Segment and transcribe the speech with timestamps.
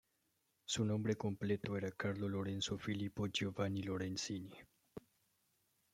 [0.65, 4.51] Su nombre completo era Carlo Lorenzo Filippo Giovanni Lorenzini.